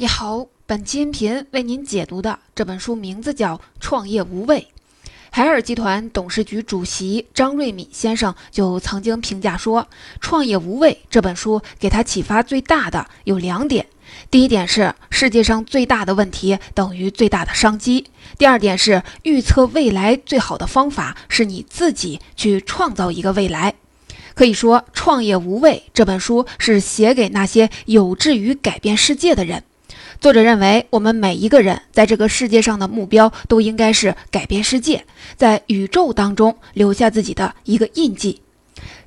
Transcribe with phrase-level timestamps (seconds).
[0.00, 4.66] 你好，本期音频为您解读的这本书名字叫《创业无畏》。
[5.30, 9.82] 海尔集团董事局主席张瑞敏先生就曾经评价说，
[10.18, 13.88] 《创业无畏》这本书给他启发最大的有两点：
[14.30, 18.04] 第一点是世界上最大的问题等于最大的商机；
[18.38, 23.74] 第二点是预测未来最好的方法是你自己去创造一个未来。
[24.34, 29.64] 可以说，《创业无畏》这本书是写给那些有志于改变世界的人。
[30.20, 38.42] 作者认为，我们每一个人在这个世界上的目标都应该是改变世界，在宇宙当中留下自己的一个印记。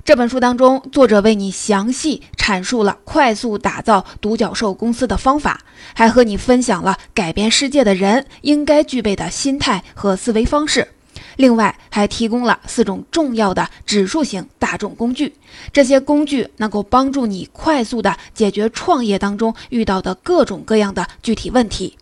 [0.04, 5.60] 这本书当中，作者为你详细阐述了快速打造独角兽公司的方法，
[5.94, 10.88] 还和你分享了改变世界的人应该具备的心态和思维方式。
[11.36, 15.34] 另外，还提供了四种重要的指数型大众工具，
[15.72, 21.96] 这些工具能够帮助你快速地解决创业当中遇到的各种各样的具体问题。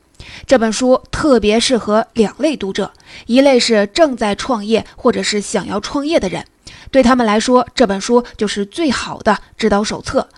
[0.47, 2.93] 这本书特别适合两类读者：
[3.27, 6.45] 一类是正在创业或者是想要创业的人，
[6.91, 10.29] 对他们来说，这本书就是最好的指导手册。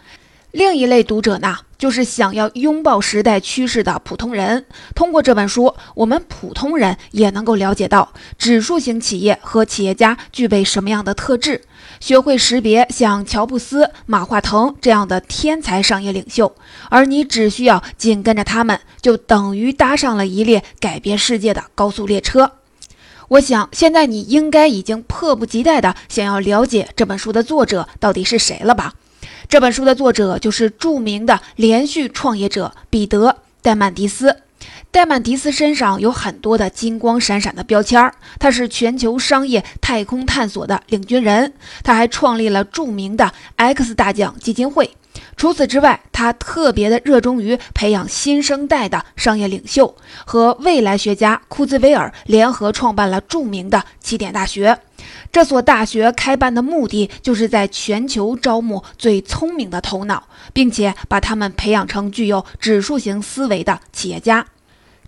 [0.53, 4.65] 另一类读者呢，就是想要拥抱时代趋势的普通人。
[4.95, 11.61] 通过这本书，我们普通人也能够了解到指数型企业和企业家具备什么样的特质，
[12.01, 16.57] 学会识别像乔布斯、马化腾这样的天才商业领袖，
[16.89, 22.53] 而你只需要紧跟着他们，就等于搭上了一列改变世界的高速列车。
[23.29, 28.95] 我想，现在你应该已经迫不及待地想要了解这本书的作者到底是谁了吧？
[29.48, 33.28] 这本书的作者就是著名的连续创业者彼得·
[33.62, 34.37] 戴曼迪斯。
[34.91, 44.97] 戴曼迪斯身上有很多的金光闪闪的标签儿，他是全球商业太空探索的领军人，他还创立了著名的 X 大奖基金会。
[45.37, 54.79] 除此之外，他特别的热衷于培养新生代的商业领袖，和未来学家库兹韦尔联合创办了著名的起点大学。
[55.31, 64.47] 这所大学开办的目的，就是在全球招募最聪明的头脑，并且把他们培养成具有指数型思维的企业家。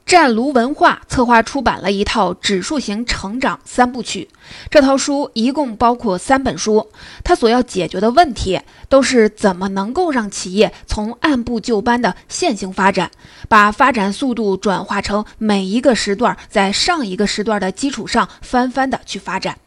[0.06, 4.28] 湛卢文化策划出版了一套指数型成长三部曲，
[4.70, 6.88] 这套书一共包括三本书。
[7.24, 13.10] 它所要解决的问题，都是怎么能够让企业从按部就班的线性发展，
[13.48, 19.58] 把发展速度转化成每一个时段在上一个时段的基础上翻番的去发展。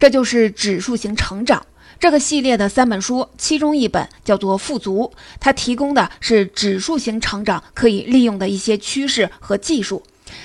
[0.00, 1.64] 这就是指数型成长
[2.04, 5.10] 这个系列的三本书，其中一本叫做《富足》，
[5.40, 10.02] 它提供的是指数型成长可以利用的一些趋势和技术。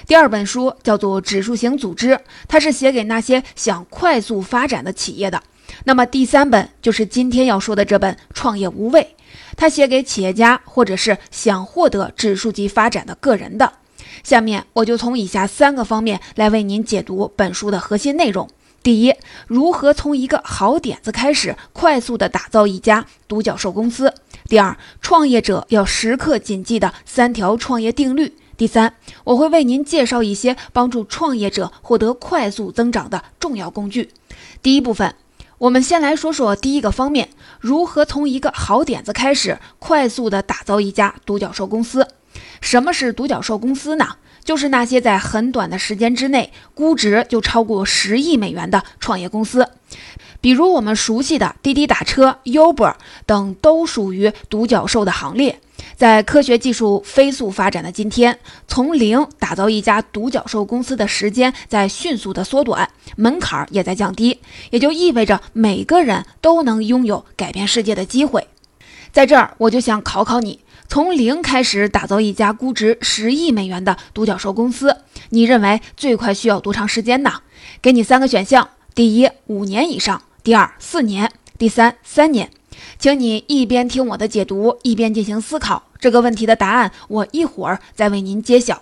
[0.08, 2.12] 第二本书叫做《指数型组织》，
[2.48, 5.44] 它是写给那些想快速发展的企业的。
[5.84, 9.02] 那么第三本就是今天要说的这本《创业无畏》，
[9.58, 13.74] 它写给企业家或者是想获得指数级发展的个人的。
[14.24, 18.50] 下面我就从以下三个方面来为您解读本书的核心内容。
[18.82, 19.14] 第一，
[19.48, 24.14] 如何从一个好点子开始，快速地打造一家独角兽公司？
[24.48, 28.36] 第二，创业者要时刻谨记的三条创业定律。
[28.56, 28.96] 第三，
[29.26, 34.12] 我会为您介绍一些帮助创业者获得快速增长的重要工具。
[34.62, 35.14] 第一部分，
[35.58, 37.30] 我们先来说说第一个方面：
[37.60, 42.08] 如何从一个好点子开始，快速地打造一家独角兽公司？
[42.62, 44.16] 什么是独角兽公司呢？
[44.50, 49.70] 就是那些在很短的时间之内估值就超过十亿美元的创业公司，
[50.42, 52.96] 比如我们熟悉的滴滴打车、Uber
[53.28, 55.60] 等，都属于独角兽的行列。
[55.96, 64.40] 在科学技术飞速发展的今天，从零打造一家独角兽公司的时间在迅速的缩短，门槛也在降低，
[64.72, 68.48] 也就意味着每个人都能拥有改变世界的机会。
[69.12, 70.60] 在这儿，我就想考考你。
[70.90, 74.98] 从零开始打造一家估值十亿美元的独角兽公司，
[75.30, 77.32] 你认为最快需要多长时间呢？
[77.80, 81.28] 给你三个选项：第一，五年以上；第二，四年；
[81.60, 82.50] 第三，三年。
[82.98, 85.84] 请你一边听我的解读，一边进行思考。
[86.00, 88.82] 这个问题的答案，我一会儿再为您揭晓。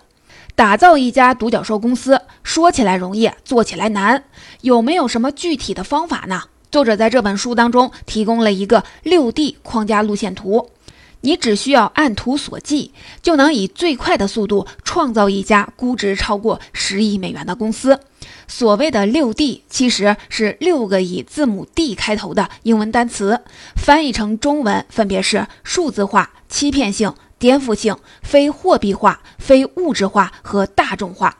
[0.54, 4.24] 打造一家独角兽公司，说起来容易，做起来难。
[4.62, 6.44] 有没有什么具体的方法呢？
[6.70, 10.70] 作者在这本书当中提供了一个六 D 框架路线图。
[11.20, 12.90] 你只需要按图索骥，
[13.22, 17.98] 就能以最快的速度创造一家估值超过十亿美元的公司。
[18.46, 23.40] 所谓的六 D，其实是六个以字母 D 开头的英文单词，
[23.76, 31.38] 翻译成中文分别是数字化、欺骗性、颠覆性、非货币化、非物质化和大众化。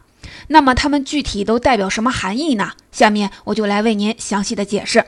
[0.48, 2.72] 那么它们具体都代表什么含义呢？
[2.92, 5.04] 下面我就来为您详细的解释。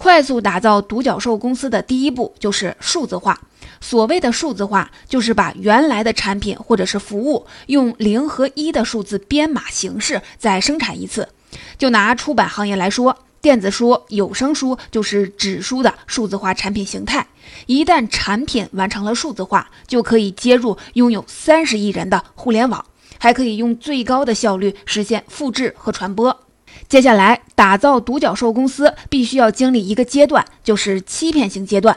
[0.00, 3.38] 快速打造独角兽公司的第一步就是数字化。
[3.82, 11.28] 所谓的数字化，就是把原来的产品或者是服务用零和一的数字编码形式再生产一次。
[11.76, 17.26] 就拿出版行业来说，电子书、有声书就是纸书的数字化产品形态。
[17.66, 22.82] 一旦产品完成了数字化，就可以接入拥有三十亿人的互联网，
[23.18, 26.40] 还可以用最高的效率实现复制和传播。
[26.88, 31.96] 接下来，打造独角兽公司必须要经历一个阶段，就是欺骗性阶段。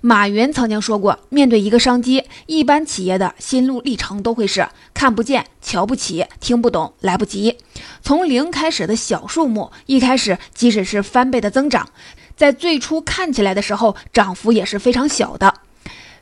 [0.00, 7.58] 马云曾经说过，面对一个商机，一般企业的心路历程都会是看不见、瞧不起、听不懂、来不及。
[8.00, 11.88] 从零开始的小数目，一开始即使是翻倍的增长，
[12.36, 15.52] 在最初看起来的时候，涨幅也是非常小的。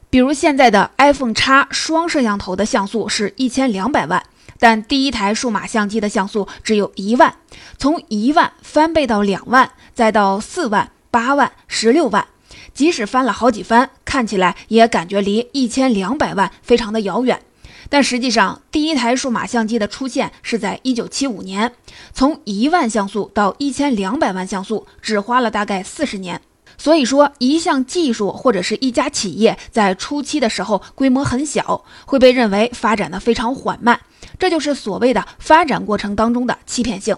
[0.09, 4.23] 比如现在的 iPhone X 双摄像头的像素是一千两百万，
[4.59, 7.37] 但第一台数码相机的像素只有一万，
[7.79, 12.27] 从一万翻倍到两万，再到四万、八万、十六万。
[12.73, 17.41] 即使翻了好几番，看起来也感觉离一千两百万非常的遥远。
[17.89, 21.73] 但实际上，第一台数码相机的出现是在一九七五年，
[22.13, 26.41] 从一万像素到一千两百万像素，只花了大概四十年。
[26.77, 33.99] 所以说，一项技术或者是一家企业在初期的时候规模很小，会被认为发展的非常缓慢，
[34.39, 37.17] 这就是所谓的发展过程当中的欺骗性。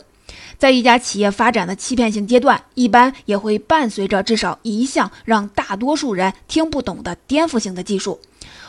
[0.58, 8.20] 在一家企业发展的欺骗性阶段，一般也会伴随着至少一项让大多数人听不懂的颠覆性的技术。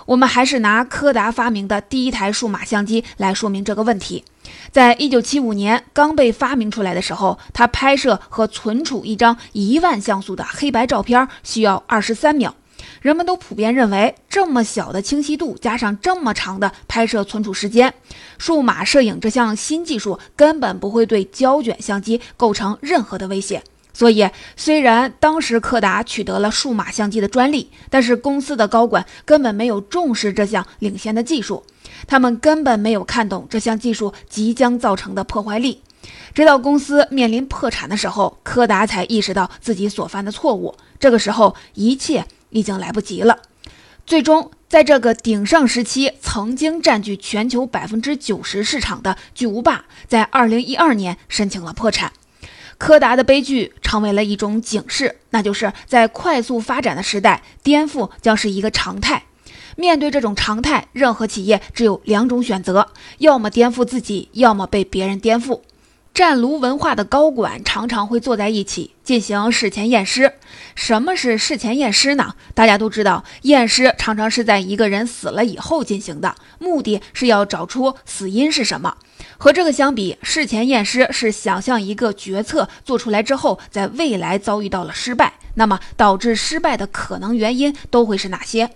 [0.06, 4.24] 我们还是拿柯达发明的第一台数码相机来说明这个问题。
[4.72, 12.56] 在一九七五年刚被发明出来的时候，它拍摄和存储一张一万像素的黑白照片需要二十三秒。
[13.02, 17.94] 人们都普遍认为，这么小的清晰度加上这么长的拍摄存储时间，
[18.38, 23.64] 数码摄影这项新技术根本不会对胶卷相机构成任何的威胁。
[23.94, 31.64] 所以，虽然当时柯达取得了数码相机的专利，但是公司的高管根本没有重视这项领先的技术，
[32.08, 35.82] 他们根本没有看懂这项技术即将造成的破坏力。
[36.34, 40.76] 直到公司面临破产的时候，柯达才意识到自己所犯的错误。
[41.00, 42.26] 这个时候，一切。
[42.50, 43.40] 已经来不及了。
[44.06, 52.12] 最终，在这个鼎盛时期，曾经占据全球百分之九十市场的巨无霸，在二零一二年申请了破产。
[52.80, 59.26] 柯达的悲剧成为了一种警示，那就是在快速发展的时代，颠覆将是一个常态。
[59.76, 65.62] 面对这种常态，任何企业只有两种选择：要么颠覆自己，要么被别人颠覆。
[66.14, 70.34] 战卢文化的高管常常会坐在一起进行事前验尸。
[70.76, 72.36] 什么是事前验尸呢？
[72.54, 78.98] 大家都知道，验尸常常是在一个人死了以后进行的，目的是要找出死因是什么。
[79.38, 88.70] 和这个相比，事前验尸是想象一个决策做出来之后，在未来遭遇到了失败，那么导致失败的可能原因都会是哪些？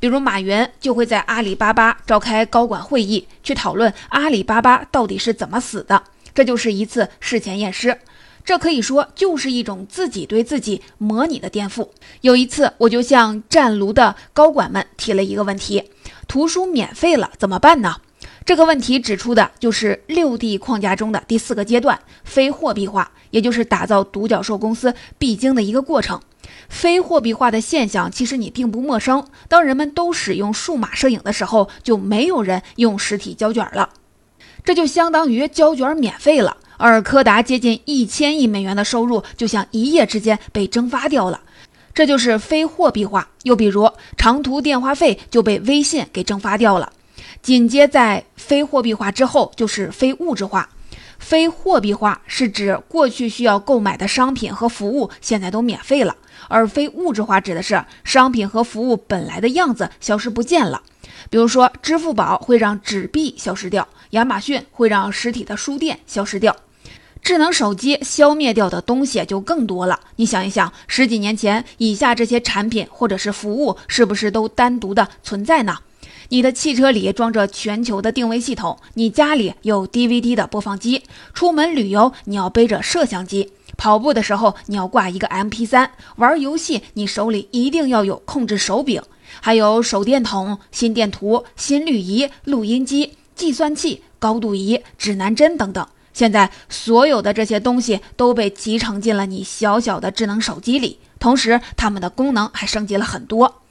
[0.00, 6.02] 比如马云就会在阿里巴巴召开高管会议，去讨论阿里巴巴到底是怎么死的。
[6.34, 7.98] 这就是一次事前验尸，
[8.44, 11.88] 这可以说就是一种自己对自己模拟的颠覆。
[12.20, 15.90] 有一次，我就向战卢的高管们提了一个问题：
[16.26, 17.96] 图书免费了怎么办呢？
[18.44, 26.20] 这个问题指出的就是六 D 框架中的第四个阶段——非货币化，也就是打造独角兽公司必经的一个过程。
[26.68, 33.90] 非货币化的现象其实你并不陌生，当人们都使用数码摄影的时候，就没有人用实体胶卷了。
[34.64, 41.40] 这就相当于胶卷免费了，而柯达接近一千亿美元的收入就像一夜之间被蒸发掉了，
[41.94, 43.28] 这就是非货币化。
[43.42, 46.92] 又比如长途电话费就被微信给蒸发掉了。
[47.42, 50.68] 紧接在非货币化之后就是非物质化。
[51.18, 56.16] 非货币化是指过去需要购买的商品和服务现在都免费了，
[56.48, 60.82] 而非物质化指的是商品和服务本来的样子消失不见了。
[61.28, 63.86] 比如说，支付宝会让纸币消失掉。
[64.10, 66.56] 亚马逊会让实体的书店消失掉，
[67.22, 70.00] 智能手机消灭掉的东西就更多了。
[70.16, 75.78] 你想一想，十几年前，以下这些产品或者是服务是不是都单独的存在呢？
[76.30, 81.02] 你的汽车里装着全球的定位系统，你家里有 DVD 的播放机，
[81.34, 89.02] 出门旅游你要背着摄像机，跑步的时候你要挂一个 MP3，玩游戏你手里一定要有控制手柄，
[89.40, 93.16] 还有手电筒、心电图、心率仪、录音机。
[93.36, 103.62] 计算器、高度仪、指南针等等，现在所有的这些东西都被集成进了你小小的智能手机里，同时它们的功能还升级了很多。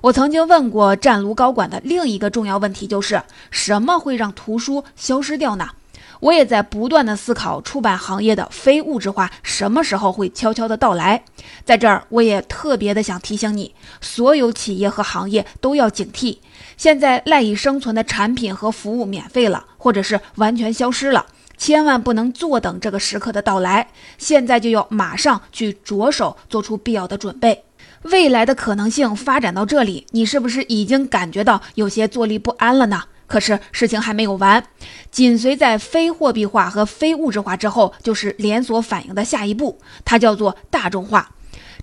[0.00, 5.68] 我曾经问过战卢高管的另一个重要问题就是：什么会让图书消失掉呢？
[6.20, 11.24] 我也在不断的思考出版行业的非物质化什么时候会悄悄的到来。
[11.64, 16.38] 在这儿，我也特别的想提醒你，所有企业和行业都要警惕，
[16.76, 27.64] 现在赖以生存的产品和服务免费了，或者是完全消失了，千万不能坐等这个时刻的到来，现在就要马上去着手做出必要的准备。
[28.02, 33.04] 未来的可能性发展到这里，你是不是已经感觉到有些坐立不安了呢？
[33.28, 34.64] 可是事情还没有完，
[35.12, 41.30] 紧随在非货币化和非物质化之后，就是连锁反应的下一步，它叫做大众化。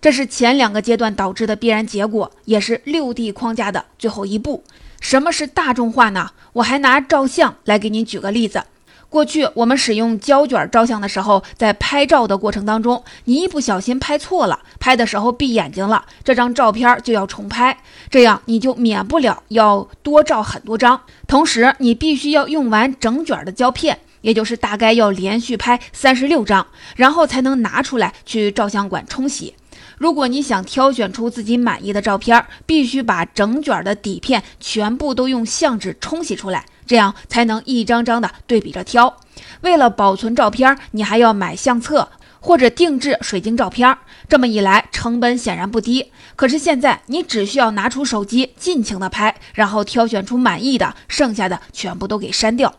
[0.02, 4.66] 这是前两个阶段导致的必然结果，也是六 D 框架的最后一步。
[5.00, 6.32] 什么是大众化呢？
[6.54, 8.64] 我还拿照相来给你举个例子。
[9.10, 17.78] 过去我们使用胶卷照相的时候，在拍照的过程当中，你一不小心拍错了，拍的时候闭眼睛了，这张照片就要重拍，
[18.10, 21.02] 这样你就免不了要多照很多张。
[21.28, 29.56] 同时，你必须要用完整卷的胶片，也就是大概要连续拍三十六张，然后才能拿出来去照相馆冲洗。
[29.98, 36.66] 如果你想挑选出自己满意的照片，必须把整卷的底片全部都用相纸冲洗出来。
[36.86, 39.18] 这样才能一张张的对比着挑。
[39.62, 43.98] 为了保存照片，你还要买相册或者定制水晶照片。
[44.28, 46.12] 这么一来，成本显然不低。
[46.36, 52.74] 可是现在，你只需要拿出手机尽情的拍，然后挑选出满意的，剩下的全部都给删掉。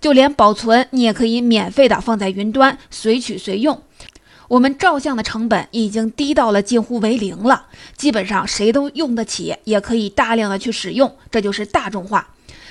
[0.00, 3.82] 就连保存，你也可以免费的放在云端，随取随用。
[4.48, 11.16] 我们照相的成本已经低到了近乎为零了，基本上谁都用得起，也可以大量的去使用。
[11.30, 12.28] 这就是大众化。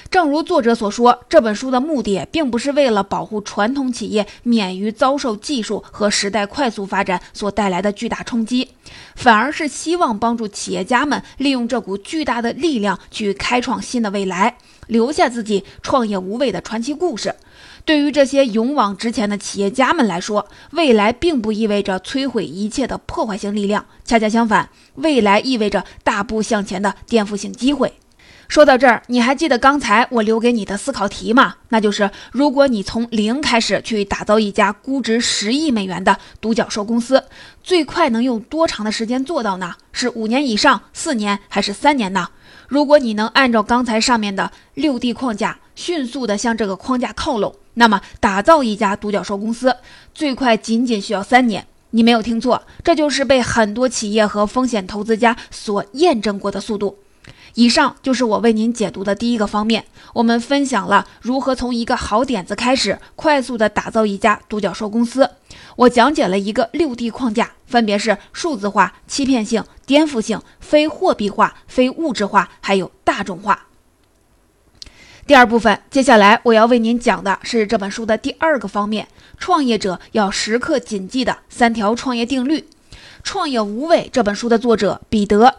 [0.09, 8.69] 正如作者所说，这本书的目的并不是为了保护传统企业免于遭受技术和时代快速发展所带来的巨大冲击，
[9.15, 17.35] 反而是希望帮助企业家们利用这股巨大的力量去开创新的未来，留下自己创业无畏的传奇故事。
[17.83, 27.93] 对于这些勇往直前的企业家们来说，未来并不意味着摧毁一切的破坏性力量，恰恰相反，未来意味着大步向前的颠覆性机会。
[28.47, 31.55] 说到这儿，你还记得刚才我留给你的思考题吗？
[31.69, 37.25] 那就是，如果你从零开始去打造一家估值十亿美元的独角兽公司，
[37.61, 39.75] 最快能用多长的时间做到呢？
[39.91, 42.29] 是五年以上、四年还是三年呢？
[42.67, 49.75] 如果你能按照刚才上面的六 D 框架，迅速的向这个框架靠拢，那么打造一家独角兽公司，
[50.13, 51.67] 最快仅仅需要三年。
[51.91, 56.97] 你没有听错，这就是被很多企业和风险投资家所验证过的速度。
[57.57, 59.85] 以上就是我为您解读的第一个方面。
[60.13, 65.31] 我们分享了如何从一个好点子开始，快速的打造一家独角兽公司。
[65.75, 73.65] 我讲解了一个六 D 框架，分别是数字化、欺骗性、颠覆性、非货币化、非物质化，还有大众化。
[75.25, 79.07] 第二部分，接下来我要为您讲的是这本书的第二个方面：
[79.39, 82.59] 创业者要时刻谨记的三条创业定律。
[83.23, 85.55] 《创业无畏》这本书的作者彼得。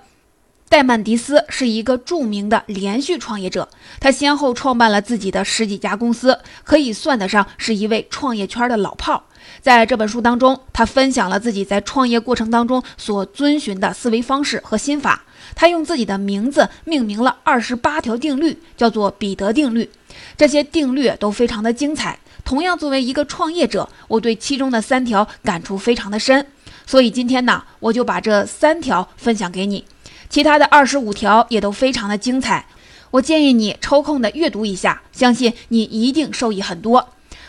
[0.68, 3.66] 戴曼迪斯是一个著名的连续创业者，
[4.00, 9.24] 他先后创办了自己的十几家公司，可以算得上是一位创业圈的老炮。
[9.62, 15.24] 在这本书当中，他分享了自己在创业过程当中所遵循的思维方式和心法。
[15.54, 19.88] 他用自己的名字命名了二十八条定律，叫做彼得定律。
[20.36, 22.18] 这些定律都非常的精彩。
[22.44, 26.46] 同样，作为一个创业者，我对其中的三条感触非常的深。
[26.86, 29.84] 所以今天呢，我就把这三条分享给你。
[30.28, 32.66] 其他的二十五条也都非常的精彩，
[33.10, 37.08] 我建议你抽空的阅读一下，相信你一定受益很多。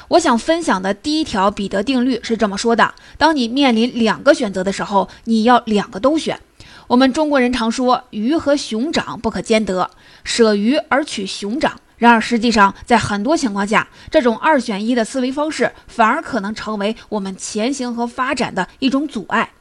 [0.09, 6.39] 我想分享的第一条彼得定律是这么说的：当你面临两个选择的时候，你要两个都选。
[6.87, 9.91] 我们中国人常说鱼和熊掌不可兼得，
[10.23, 11.79] 舍鱼而取熊掌。
[11.97, 19.51] 然而实际上，在很多情况下，这种二选一的思维方式反而可能成为我们前行和发展的一种阻碍。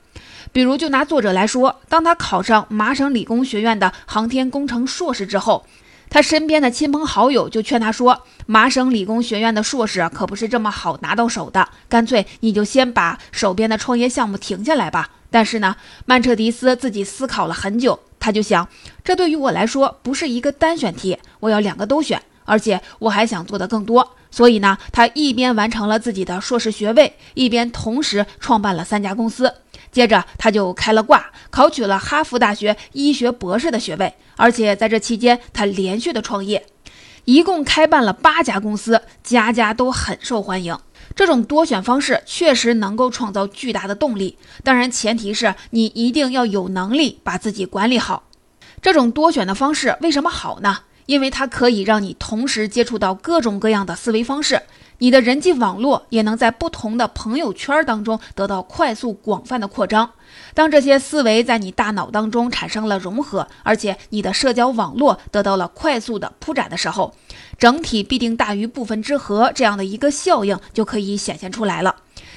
[0.52, 5.66] 比如，就拿作者来说，当他考上麻省理工学院的航天工程硕士之后，
[6.10, 15.76] 他身边的亲朋好友就劝他说：“麻省理工学院的硕士可不是这么好拿到手的，干脆你就先把手边的创业项目停下来吧。”但是呢，
[16.06, 18.66] 曼彻迪斯自己思考了很久，他就想，
[19.04, 24.16] 这对于我来说不是一个单选题，我要两个都选，而且我还想做的更多。
[24.30, 29.52] 所以呢，他一边完成了自己的硕士学位，一边同时创办了三家公司。
[29.90, 36.66] 接着他就开了挂，考取了哈佛大学医学博士的学位，而且在这期间他连续的创业，
[37.24, 40.78] 一共开办了八家公司，家家都很受欢迎。
[41.16, 48.24] 这种多选方式确实能够创造巨大的动力，当然前提是你一定要有能力把自己管理好。
[48.80, 50.80] 这种多选的方式为什么好呢？
[51.06, 54.60] 因为它可以让你同时接触到各种各样的思维方式。
[54.98, 60.10] 你的人际网络也能在不同的朋友圈当中得到快速广泛的扩张。
[60.54, 67.14] 当这些思维在你大脑当中产生了融合，而且你的社交网络得到了快速的铺展的时候，
[67.56, 71.94] 整体必定大于部分之和这样的一个效应就可以显现出来了。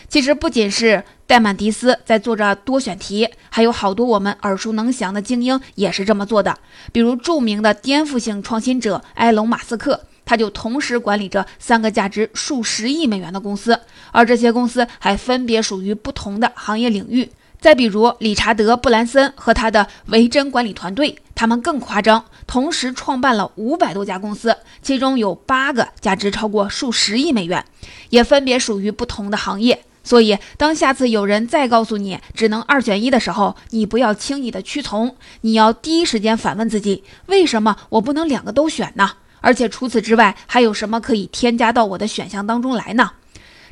[0.07, 6.57] 其实不仅是戴曼迪斯在做着多选题，还有好多我们耳熟能详的精英也是这么做的，
[6.91, 10.01] 比如著名的颠覆性创新者埃隆·马斯克。
[10.31, 13.77] 他就同时管理着三个价值数十亿美元的公司，
[14.13, 17.29] 而这些公司还分别属于不同的行业领域。
[17.59, 27.65] 再比如理查德·布兰森和他的维珍管理团队，他们更夸张，同时创办了五百多家公司，其中有八个价值超过数十亿美元，
[28.09, 29.83] 也分别属于不同的行业。
[30.01, 39.11] 所以，当下次有人再告诉你只能二选一的时候，你不要轻易的屈从，你要第一时间反问自己：为什么我不能两个都选呢？
[39.41, 43.11] 而且除此之外，还有什么可以添加到我的选项当中来呢？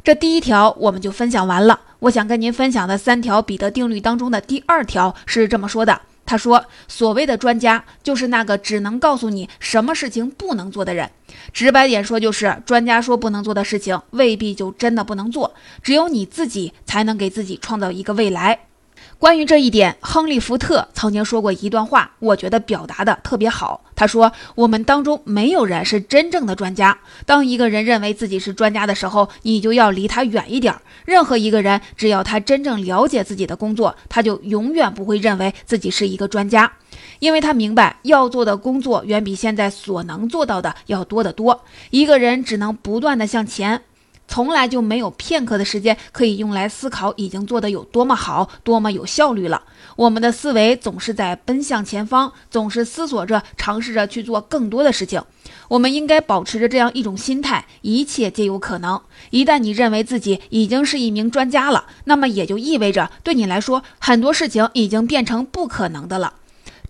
[0.04, 1.80] 这第一条我们就分享完了。
[2.00, 11.10] 我想跟您分享的三条彼得定律当中的第二条是这么说的：他说，所谓的专家就是那个只能告诉你什么事情不能做的人。
[11.52, 15.54] 直白点说，就是专家说不能做的事情，未必就真的不能做。
[15.84, 18.69] 只有你自己才能给自己创造一个未来。
[19.18, 23.84] 关于这一点，亨利·福特曾经说过一段话，我觉得表达的特别好。
[23.96, 26.98] 他说：“我们当中没有人是真正的专家。
[27.26, 30.74] 当一个人认为自己是专家的时候，你就要离他远一点。
[31.04, 36.72] 任何一个人，只要他真正了解自己的工作，他就永远不会认为自己是一个专家，
[37.20, 41.66] 因为他明白要做的工作远比现在所能做到的要多得多。
[41.90, 43.82] 一个人只能不断的向前。”
[44.30, 49.64] 从来就没有片刻的时间可以用来思考已经做得有多么好、多么有效率了。
[49.96, 55.22] 我们的思维总是在奔向前方，总是思索着、尝试着去做更多的事情。
[55.68, 59.02] 我们应该保持着这样一种心态：一切皆有可能。
[59.32, 66.36] 一旦你认为自己已经是一名专家了，那么也就意味着对你来说，很多事情已经变成不可能的了。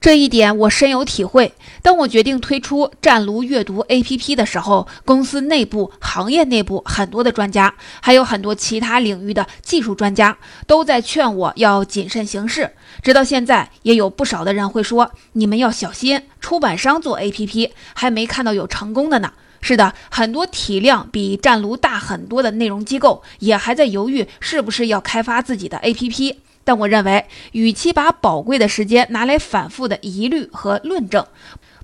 [0.02, 1.54] 这一点我深有体会。
[1.82, 12.72] 当我决定推出战卢阅读 APP 的时候，公司内部、行业内部很多的专家，还有很多其他领域的技术专家，都在劝我要谨慎行事。
[13.04, 26.36] 直到现在，也有不少的人会说：“你们要小心，出版商做 APP 还没看到有成功的呢。”是的，很多体量比战卢大很多的内容机构，也还在犹豫是不是要开发自己的 APP。
[26.70, 31.26] 但我认为，与其把宝贵的时间拿来反复的疑虑和论证，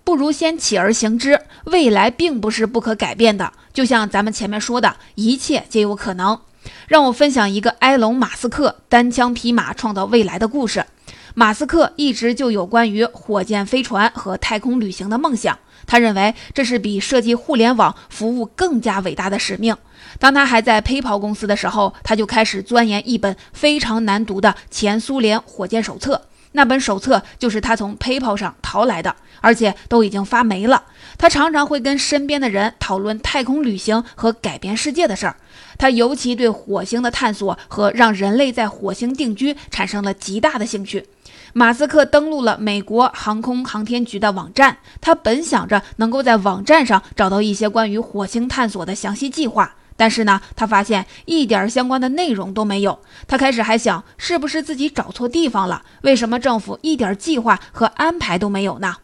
[0.04, 1.42] 不如先起而行之。
[1.64, 6.40] 未来并不是不可改变的，就像咱们前面说的，一切皆有可能。
[6.88, 10.86] 让我分享一个埃隆·马斯克单枪匹马创造未来的故事。
[11.34, 15.58] 马斯克一直就有关于火箭飞船和太空旅行的梦想。
[15.88, 19.76] 他认为这是比设计互联网服务更加伟大的使命。
[20.20, 26.22] 当他还在 PayPal 公司的时候，他就开始钻研一本非常难读的前苏联火箭手册。
[26.54, 30.86] 那本手册就是他从 PayPal 上淘来的，而且都已经发霉了。
[31.18, 35.36] 他常常会跟身边的人讨论太空旅行和改变世界的事儿。
[35.78, 41.06] 他尤其对火星的探索和让人类在火星定居产生了极大的兴趣。
[41.52, 53.00] 马斯克登录了美国航空航天局的网站，他本想着能够在网站上找到一些关于火星探索的详细计划，但是呢，他发现一点相关的内容都没有。
[53.28, 55.84] 他开始还想，是不是自己找错地方了？
[56.02, 58.98] 为什么政府一点计划和安排都没有呢？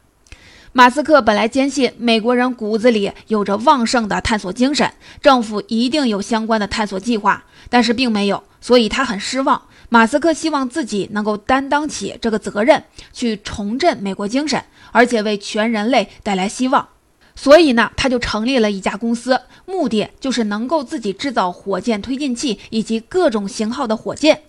[0.73, 4.89] 马斯克本来坚信美国人骨子里有着旺盛的探索精神，
[5.21, 9.61] 政府一定有相关的探索计划，但是并没有，所以他很失望。
[9.89, 16.87] 马斯克希望自己能够担当起这个责任，去重振美国精神，而且为全人类带来希望。
[17.41, 24.43] 所以呢，他就成立了一家公司，目的就是能够自己制造火箭推进器以及各种型号的火箭。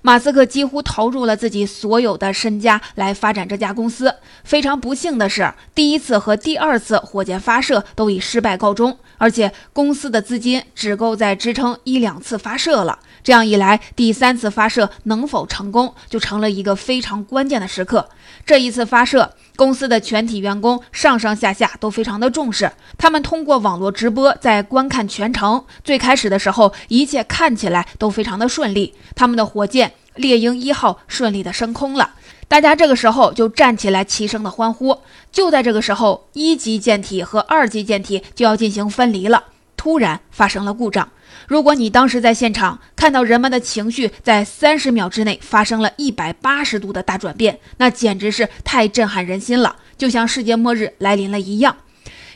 [0.00, 4.14] 马斯克几乎投入了自己所有的身家来发展这家公司。
[4.44, 13.00] 非常不幸的是，第一次和第二次火箭发射都以失败告终，而且公司的资金只够再支撑一两次发射了。
[13.24, 18.08] 这样一来，第三次发射能否成功，就成了一个非常关键的时刻。
[18.44, 25.64] 这一次发射，公司的全体员工上上下下都非常的重视，他们通过网络直播在观看全程。
[25.82, 32.10] 最开始的时候，一切看起来都非常的顺利，他们的火箭猎鹰一号顺利的升空了，
[32.46, 34.98] 大家这个时候就站起来齐声的欢呼。
[35.32, 39.44] 就在这个时候，一级舰体和二级舰体就要进行分离了，
[39.86, 41.08] 突然发生了故障。
[41.46, 51.76] 如果你当时在现场看到人们的情绪在三十秒之内发生了一百八十度的大转变，那简直是太震撼人心了，就像世界末日来临了一样。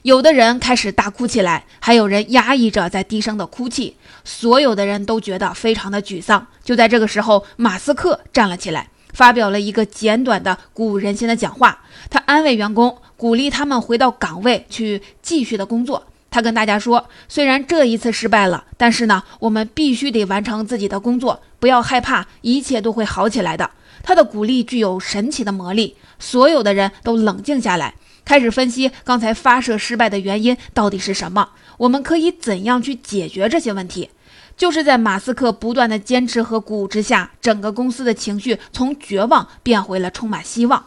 [0.03, 3.97] 有的人开始大哭起来，还有人压抑着在低声的哭泣。
[4.23, 6.47] 所有的人都觉得非常的沮丧。
[6.63, 11.81] 就在这个时候，马斯克站了起来，发表了一个简短的鼓舞人心的讲话。
[12.09, 16.07] 他安慰员工，鼓励他们回到岗位去继续的工作。
[16.31, 23.71] 他跟大家说，虽然这一次失败了，但是呢，我们必须得完成自己的工作，不要害怕，一切都会好起来的。
[24.03, 34.09] 他的鼓励具有神奇的魔力，所有的人都冷静下来，开始分析刚才发射失败的原因到底是什么，我们可以怎样去解决这些问题。
[34.57, 40.87] 就是在马斯克不断的坚持和鼓舞之下，整个公司的情绪从绝望变回了充满希望。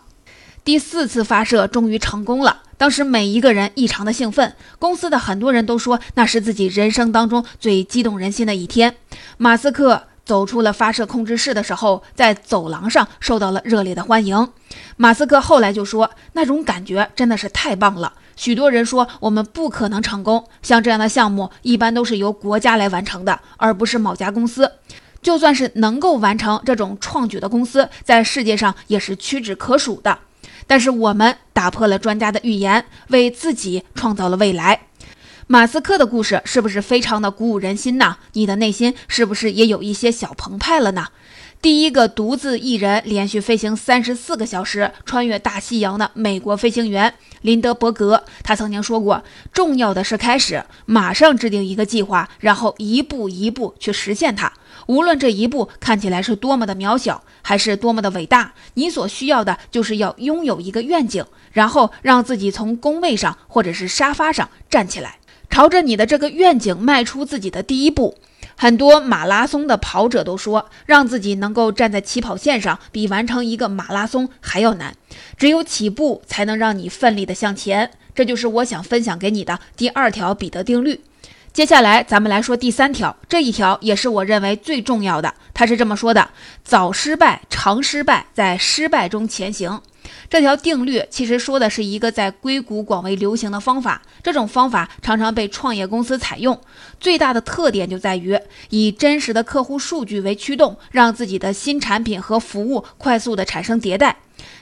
[0.64, 2.63] 第四次发射终于成功了。
[2.78, 8.96] 当时每一个人异常的兴奋，公司的很多人都说那是自己人生当中最激动人心的一天。
[9.38, 14.50] 马斯克走出了发射控制室的时候，在走廊上受到了热烈的欢迎。
[14.98, 18.14] 马斯克后来就说，那种感觉真的是太棒了。
[18.36, 24.72] 许多人说我们不可能成功，像这样的项目一般都是由国家来完成的，而不是某家公司。
[25.22, 30.20] 就算是能够完成这种创举的公司，在世界上也是屈指可数的。
[30.68, 34.88] 但是我们打破了专家的预言，为自己创造了未来。
[35.48, 38.18] 马斯克的故事是不是非常的鼓舞人心呢？
[38.32, 41.08] 你的内心是不是也有一些小澎湃了呢？
[41.62, 49.24] 第一个独自一人连续飞行三十四个小时，穿越大西洋的美国飞行员林德伯格，他曾经说过
[49.54, 54.52] ：“重要的是开始，马上制定一个计划，然后一步一步去实现它。
[54.88, 65.18] 无论这一步看起来是多么的渺小，还是多么的伟大，你所需要的就是要拥有一个愿景，然后让自己从工位上或者是沙发上站起来，
[65.50, 68.18] 朝着你的这个愿景迈出自己的第一步。”
[68.56, 74.96] 很多马拉松的跑者都说，让自己能够站在起跑线上，比完成一个马拉松还要难。
[75.38, 77.90] 只有起步，才能让你奋力的向前。
[78.14, 81.02] 这就是我想分享给你的第二条彼得定律。
[81.54, 85.32] 接下来，咱们来说第三条，这一条也是我认为最重要的。
[85.54, 86.28] 他是这么说的：
[86.64, 89.80] 早失败，常失败，在失败中前行。
[90.30, 96.60] 这条定律其实说的是一个在硅谷广为流行的方法，这种方法常常被创业公司采用。
[97.00, 98.40] 最大的特点就在于
[98.70, 104.18] 以真实的客户数据为驱动，让自己的新产品和服务快速的产生迭代。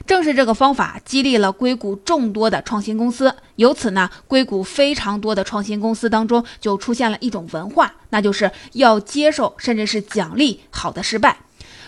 [0.05, 11.37] 正是这个方法激励了硅谷众多的创新公司，由此呢，硅谷非常多的创新公司当中就出现了一种文化，那就是要接受甚至是奖励好的失败。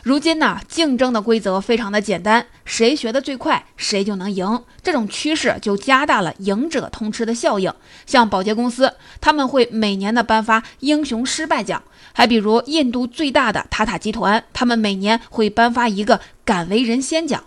[0.04, 4.62] 如今呢，竞争的规则非常的简单，谁学的最快，谁就能赢。
[4.82, 7.74] 这种趋势就加大了赢者通吃的效应。
[8.06, 11.80] 像保洁公司，他们会每年的颁发英雄失败奖；
[12.12, 17.42] 还比如印度最大的塔塔集团，他们每年会颁发一个敢为人先奖。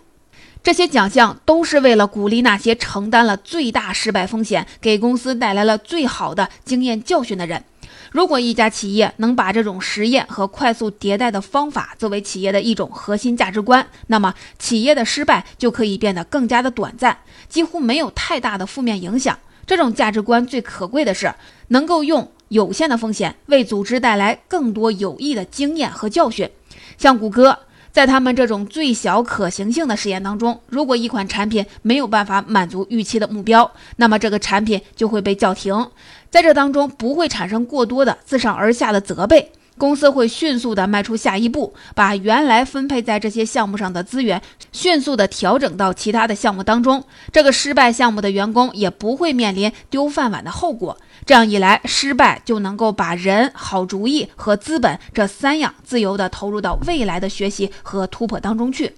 [0.63, 7.63] 这些奖项都是为了鼓励那些承担了最大失败风险，给公司带来了最好的经验教训的人。
[8.11, 17.17] 如果一家企业能把这种实验和快速迭代的方法作为企业的一种核心价值观，那么企业的失败就可以变得更加的短暂，
[17.49, 19.37] 几乎没有太大的负面影响。
[19.65, 21.33] 这种价值观最可贵的是
[21.67, 26.49] 能够用有限的风险为组织带来更多有益的经验和教训。
[26.97, 27.59] 像谷歌。
[27.91, 35.89] 在他们这种最小可行性的实验当中，如果一款产品没有办法满足预期的目标，那么这个产品就会被叫停。
[36.29, 47.03] 在这当中不会产生过多的自上而下的责备，公司会迅速的迈出下一步，把原来分配在这些项目上的资源迅速的调整到其他的项目当中。
[47.31, 50.97] 这个失败项目的员工也不会面临丢饭碗的后果。
[51.25, 58.93] 这样一来，失败就能够把人、好主意和资本这三样自由的投入到未来的学习和突破当中去。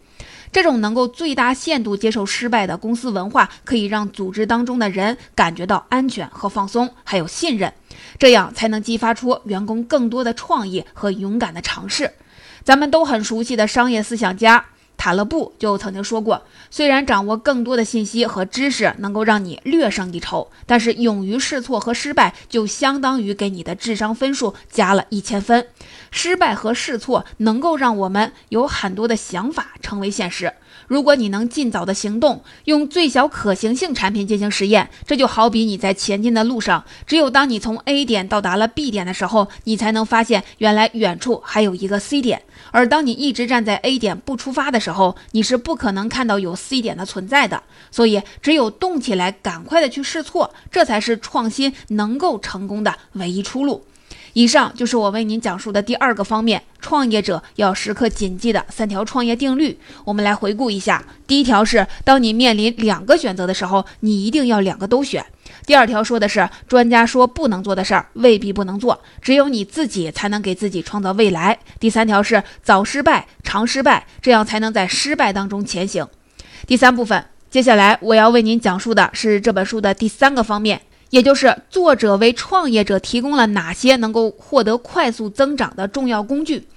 [0.51, 7.73] 这种能够最大限度接受失败的公司文化，可以让组织当中的人感觉到安全和放松，还有信任，
[8.17, 12.11] 这样才能激发出员工更多的创意和勇敢的尝试。
[12.63, 14.65] 咱们都很熟悉的商业思想家。
[14.99, 25.65] 塔勒布就曾经说过，虽然掌握更多的信息和知识能够让你略胜一筹，但是勇于试错和失败就相当于给你的智商分数加了一千分。
[26.11, 30.53] 失败和试错能够让我们有很多的想法成为现实。
[30.89, 42.41] 如果你能尽早的行动，用最小可行性产品进行实验，这就好比你在前进的路上，只有当你从 A 点到达了 B 点的时候，你才能发现原来远处还有一个 C 点。
[42.71, 47.61] 而当你一直站在 A 点不出发的时候，你是不可能看到有 C 点的存在的。
[47.91, 53.85] 所以，只有动起来，赶快的去试错，这才是创新能够成功的唯一出路。
[54.39, 59.77] 以上就是我为您讲述的第二个方面，创业者要时刻谨记的三条创业定律。
[60.05, 65.21] 我们来回顾一下：第一条是，当你面临两个选择的时候，你一定要两个都选；
[65.65, 76.07] 第二条说的是，专家说不能做的事儿未必不能做，只有你自己才能给自己创造未来；第三条是，早失败，常失败，这样才能在失败当中前行。
[76.65, 80.79] 第三部分，接下来我要为您讲述的是这本书的第三个方面。
[81.09, 86.67] 也就是作者为创业者提供了哪些能够获得快速增长的重要工具？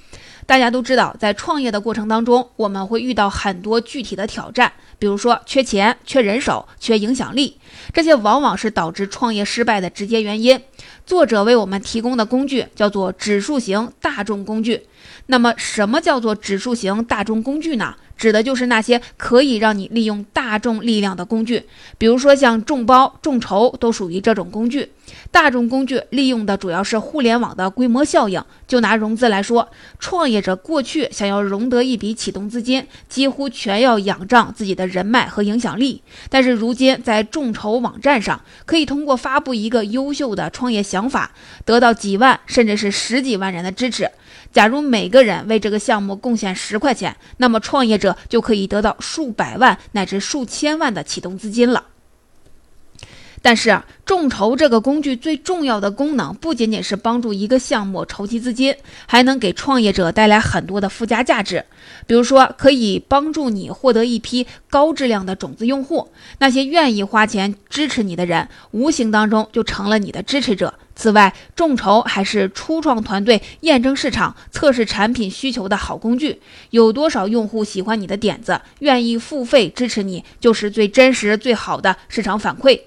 [0.44, 7.56] 大家都知道，在创业的过程当中，我们会遇到很多具体的挑战，比如说缺钱、缺人手、缺影响力，
[7.92, 10.60] 这些往往是导致创业失败的直接原因。
[11.06, 14.86] 作者为我们提供的工具叫做指数型大众工具。
[15.26, 17.94] 那么，什么叫做指数型大众工具呢？
[18.16, 21.64] 指的就是那些可以让你利用大众力量的工具，
[21.98, 24.92] 比如说像众包、众筹都属于这种工具。
[25.32, 28.44] 大众工具利用的主要是互联网的规模效应。
[28.68, 29.68] 就拿融资来说，
[29.98, 36.02] 创业者过去想要融得一笔启动资金，几乎全要仰仗自己的人脉和影响力。
[36.28, 41.32] 但是如今在众筹网站上，可以通过发布一个优秀的创业想法，
[41.64, 44.10] 得到几万甚至是十几万人的支持。
[44.52, 51.84] 假如每个人为这个项目贡献十块钱，那么创业者就可以得到数百万乃至数千万的启动资金了。
[53.44, 58.72] 但是，众筹这个工具最重要的功能不仅仅是帮助一个项目筹集资金，
[59.06, 61.64] 还能给创业者带来很多的附加价值。
[62.06, 70.72] 比如说，可以帮助你获得一批高质量的种子用户，那些愿意花钱支持你的人，无形当中就成了你的支持者。
[70.94, 76.40] 此外，众筹还是初创团队验证市场、测试产品需求的好工具。
[76.70, 82.78] 有多少用户喜欢你的点子，愿意付费支持你，就是最真实、最好的市场反馈。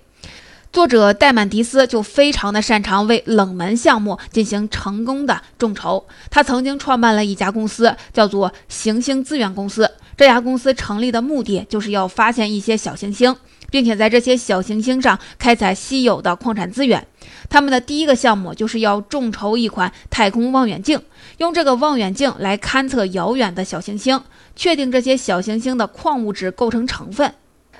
[0.75, 6.05] 作者戴曼迪斯就非常的擅长为冷门项目进行成功的众筹。
[6.29, 9.89] 他曾经创办了一家公司，叫做行星资源公司。
[10.17, 13.33] 这家公司成立的目的就是要发现一些小行星，
[13.71, 17.07] 并且在这些小行星上开采稀有的矿产资源。
[17.49, 21.01] 他们的第一个项目就是要众筹一款太空望远镜，
[21.37, 24.21] 用这个望远镜来勘测遥远的小行星，
[24.57, 27.33] 确定这些小行星的矿物质构成成分。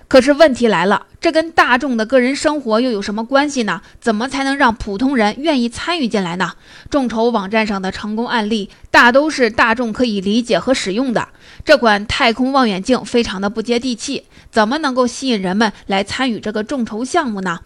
[0.08, 3.82] 可是问题来了，这跟大众的个人生活又有什么关系呢？
[4.00, 6.54] 怎么才能让普通人愿意参与进来呢？
[6.92, 11.30] 众筹网站上的成功案例大都是大众可以理解和使用的。
[11.64, 17.62] 这款太空望远镜非常的不接地气，怎么能够吸引人们来参与这个众筹项目呢？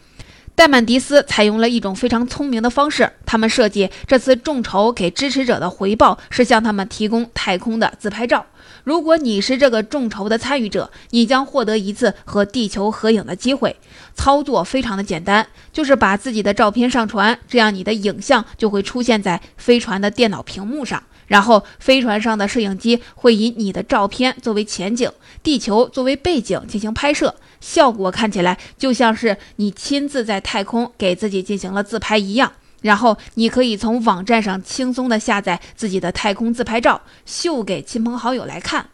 [0.56, 8.46] 戴曼迪斯采用了一种非常聪明的方式，他们设计这次众筹给支持者的回报是向他们提供太空的自拍照。
[8.90, 13.76] 如果你是这个众筹的参与者，你将获得一次和地球合影的机会。
[14.16, 25.08] 操作非常的简单，就是把自己的照片上传，这样你的影像就会出现在飞船的电脑屏幕上，然后飞船上的摄影机会以你的照片作为前景，
[25.44, 27.36] 地球作为背景进行拍摄。
[27.62, 38.88] 效果看起来就像是你亲自在太空给自己进行了自拍一样，然后你可以从网站上轻松的下载自己的太空自拍照，秀给亲朋好友来看。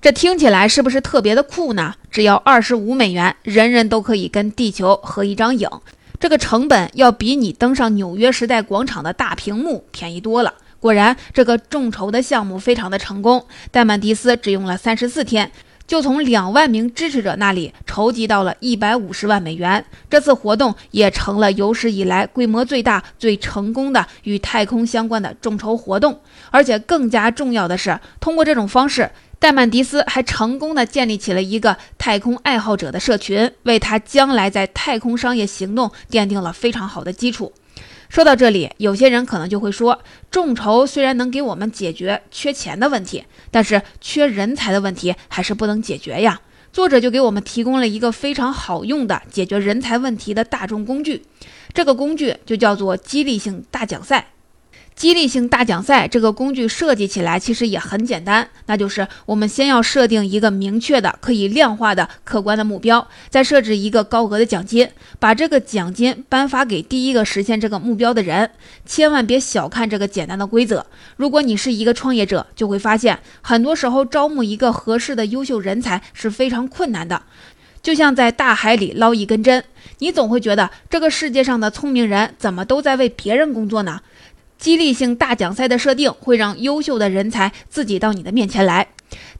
[0.00, 1.94] 这听起来是不是特别的酷呢？
[2.10, 5.68] 只要二十五美元，人人都可以跟地球合一张影，
[6.18, 10.54] 这个成本要比你登上纽约时代广场的大屏幕便宜多了。
[10.80, 15.52] 果然，这个众筹的项目非常的成功，戴曼迪斯只用了三十四天。
[15.86, 19.84] 就从两万名支持者那里筹集到了一百五十万美元。
[20.08, 26.20] 这次活动也成了有史以来规模最大、最成功的与太空相关的众筹活动。
[26.50, 37.52] 而且更加重要的是，通过这种方式，戴曼迪斯还成功的建立起了一个太空爱好者的社群，为他将来在太空商业行动奠定了非常好的基础。
[38.12, 39.98] 说到这里，有些人可能就会说，
[40.30, 46.38] 众筹虽然能给我们解决缺钱的问题，但是缺人才的问题还是不能解决呀。
[46.74, 51.22] 作者就给我们提供了一个非常好用的解决人才问题的大众工具，
[51.72, 54.32] 这个工具就叫做激励性大奖赛。
[54.94, 68.50] 激励性大奖赛这个工具设计起来其实也很简单，那就是我们先要设定一个明确的、可以量化的、客观的目标，再设置一个高额的奖金，把这个奖金颁发给第一个实现这个目标的人。
[68.84, 70.86] 千万别小看这个简单的规则。
[71.16, 77.22] 如果你是一个创业者，就会发现很多时候招募一个合适的优秀人才是非常困难的，
[77.82, 79.64] 就像在大海里捞一根针。
[79.98, 84.00] 你总会觉得这个世界上的聪明人怎么都在为别人工作呢？
[84.62, 88.86] 激励性大奖赛的设定会让优秀的人才自己到你的面前来。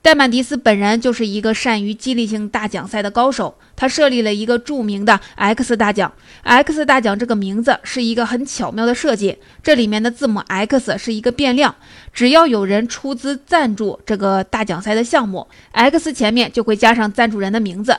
[0.03, 6.13] 戴曼迪斯本人就是一个善于激励性大奖赛的高手，他设立了一个著名的 X 大奖。
[6.43, 11.77] X 大奖这个名字是一个很巧妙的设计，这里面的字母 X 是一个变量，
[12.13, 17.97] 只要有人出资赞助这个大奖赛的项目，X 前面就会加上赞助人的名字。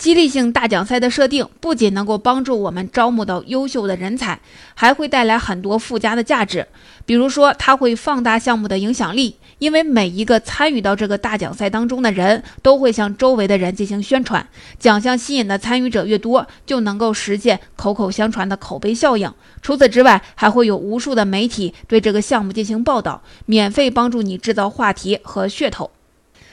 [0.00, 4.40] 激励性大奖赛的设定不仅能够帮助我们招募到优秀的人才，
[4.72, 6.66] 还会带来很多附加的价值。
[7.04, 14.48] 比如说，它会放大项目的影响力，因为每一个参与到这个大奖赛当中的人都会向周围的人进行宣传。
[14.78, 19.30] 奖项吸引的参与者越多，就能够实现口口相传的口碑效应。
[19.60, 25.90] 除此之外，还会有无数的媒体对这个项目进行报道，免费帮助你制造话题和噱头。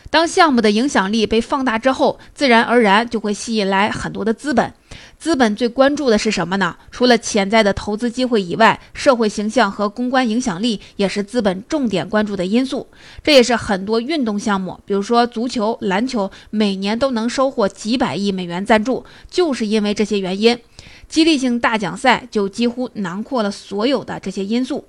[0.10, 4.74] 当项目的影响力被放大之后，自然而然就会吸引来很多的资本。
[5.20, 6.78] 资本最关注的是什么呢？
[6.92, 12.88] 除了潜在的投资机会以外，社会形象和公关影响力也是资本重点关注的因素。
[13.24, 20.58] 这也是很多运动项目，比如说足球、篮球，每年都能收获几百亿美元赞助，就是因为这些原因。
[21.10, 24.86] 激励性大奖赛就几乎囊括了所有的这些因素。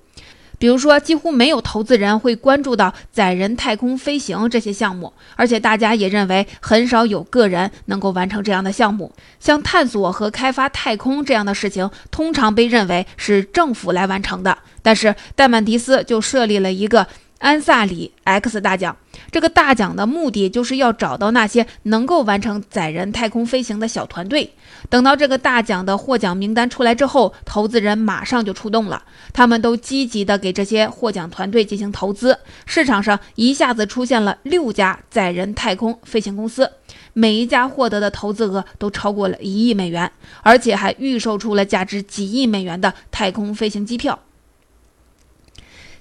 [0.58, 9.12] 比如说，几乎没有投资人会关注到载人太空飞行这些项目，而且大家也认为很少有个人能够完成这样的项目。
[9.38, 14.58] 像探索和开发太空这样的事情，通常被认为是政府来完成的。
[14.82, 17.06] 但是戴曼迪斯就设立了一个。
[17.38, 18.96] 安萨里 X 大奖，
[19.30, 24.52] 这个大奖的目的就是要找到那些能够完成载人太空飞行的小团队。
[24.88, 32.36] 等到这个大奖的获奖名单出来之后，投资人马上就出动了，他们都积极的给这些获奖团队进行投资。
[32.66, 36.68] 市场上一下子出现了六家载人太空飞行公司，
[37.12, 40.10] 每一家获得的投资额都超过了一亿美元，
[40.42, 44.18] 而且还预售出了价值几亿美元的太空飞行机票。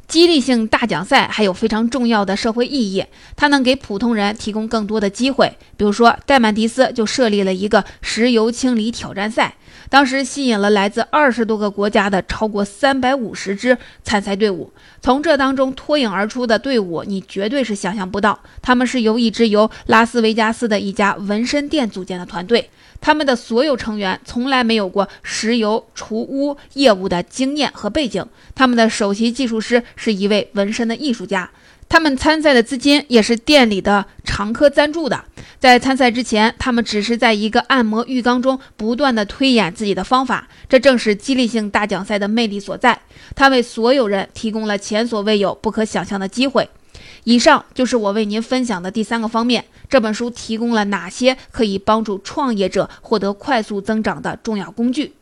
[0.07, 3.03] 激励性大奖赛还有非常重要的社会意义，
[3.35, 5.57] 它能给普通人提供更多的机会。
[5.75, 9.55] 比如说，戴曼迪斯就设立了一个石油清理挑战赛，
[9.89, 14.71] 当时吸引了来自二十多个国家的超过三百五十支参赛队伍。
[15.01, 22.69] 从这当中脱颖而出的队伍，你绝对是想象不到，他们是由一支由拉斯维加斯的一家纹身店组建的团队。
[22.99, 28.25] 他们的所有成员从来没有过石油除污业务的经验和背景。
[28.53, 31.49] 他们的首席技术师是一位纹身的艺术家。
[31.89, 35.23] 他们参赛的资金也是店里的常客赞助的。
[35.57, 40.49] 在参赛之前，他们只是在一个按摩浴缸中不断的推演自己的方法。
[40.67, 42.99] 这正是激励性大奖赛的魅力所在。
[43.35, 46.69] 它为所有人提供了前所未有、不可想象的机会。
[47.23, 49.65] 以上就是我为您分享的第三个方面。
[49.89, 55.13] 这本书提供了哪些可以帮助创业者获得快速增长的重要工具？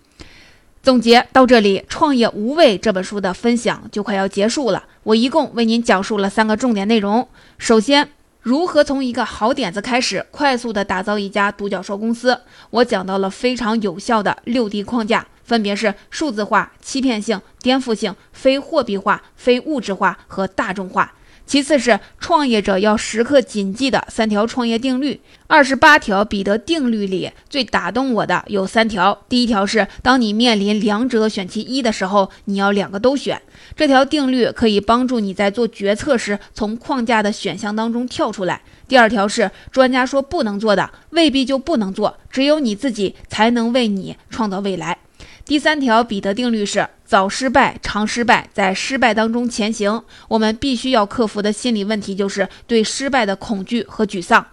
[0.81, 4.83] 总结到这里，《创业无畏》这本书的分享就快要结束了。
[5.03, 8.09] 我一共为您讲述了三个重点内容：首先，
[8.41, 12.39] 如何从一个好点子开始，快速的打造一家独角兽公司。
[12.69, 21.13] 我讲到了非常有效的六 D 框架，分别是数字化、欺骗性、颠覆性、非货币化、非物质化和大众化。
[21.45, 29.23] 其次是创业者要时刻谨记的三条创业定律，二十八条彼得定律里最打动我的有三条。
[29.29, 33.39] 第一条是，当你面临两者选其一的时候，你要两个都选。
[33.75, 38.62] 这条定律可以帮助你在做决策时从框架的选项当中跳出来。
[38.88, 44.97] 第二条是，专家说不能做的未必就不能做，只有你自己才能为你创造未来。
[45.45, 46.88] 第三条彼得定律是。
[47.05, 50.01] 早失败，常失败，在失败当中前行。
[50.27, 54.43] 我们必须要克服的心理问题就是对失败的恐惧和沮丧。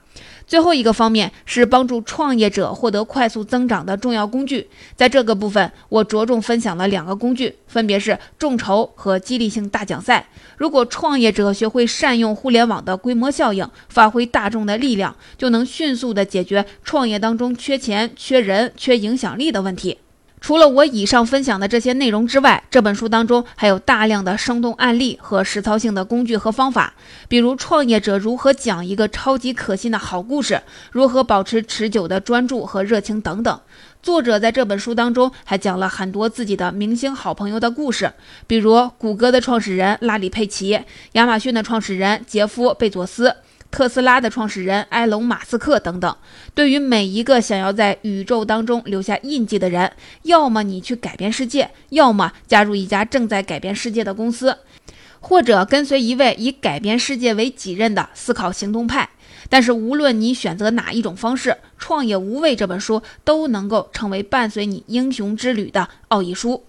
[0.46, 4.68] 最后一个方面是帮助创业者获得快速增长的重要工具。
[4.94, 10.28] 在这个部分，我着重分享了两个工具，分别是众筹和激励性大奖赛。
[10.58, 19.96] 如果创业者学会善用互联网的规模效应，发挥大众的力量，就能迅速地解决创业当中缺钱、缺人、缺影响力的问题。
[20.42, 26.94] 除了我以上分享的这些内容之外，这本书当中还有大量的生动案例和实操性的工具和方法，
[27.28, 33.60] 比如创业者如何讲一个超级可信的好故事，如何保持持久的专注和热情等等。
[34.02, 38.12] 作者在这本书当中还讲了很多自己的明星好朋友的故事，
[38.48, 40.76] 比如谷歌的创始人拉里·佩奇、
[41.12, 43.36] 亚马逊的创始人杰夫·贝佐斯。
[43.72, 46.14] 特斯拉的创始人埃隆·马斯克等等，
[46.54, 49.90] 对于每一个想要在宇宙当中留下印记的人，
[50.24, 54.58] 要么你去改变世界，要么加入一家正在改变世界的公司，
[55.20, 59.08] 或者跟随一位以改变世界为己任的思考行动派。
[59.48, 66.64] 但是无论你选择哪一种方式，《创业无畏》这本书都能够成为伴随你英雄之旅的奥义书。